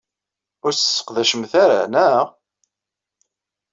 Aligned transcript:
Ur 0.65 0.71
tt-tesseqdacemt 0.73 1.51
ara, 1.63 1.79
naɣ? 1.93 2.25